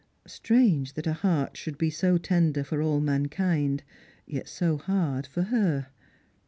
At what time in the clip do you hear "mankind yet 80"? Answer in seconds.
2.99-4.77